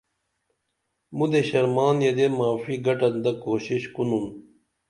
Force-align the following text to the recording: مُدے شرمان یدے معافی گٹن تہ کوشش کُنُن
مُدے 1.17 1.41
شرمان 1.49 1.97
یدے 2.05 2.27
معافی 2.37 2.75
گٹن 2.85 3.13
تہ 3.23 3.31
کوشش 3.43 3.81
کُنُن 3.93 4.25